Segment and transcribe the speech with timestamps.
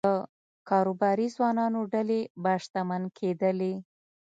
[0.07, 0.09] د
[0.69, 3.73] کاروباري ځوانانو ډلې به شتمن کېدلې